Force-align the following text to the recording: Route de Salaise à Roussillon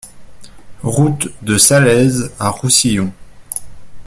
Route 0.81 1.27
de 1.43 1.59
Salaise 1.59 2.31
à 2.39 2.49
Roussillon 2.49 3.13